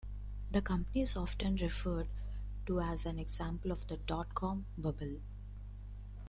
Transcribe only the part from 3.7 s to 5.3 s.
of the dot-com bubble.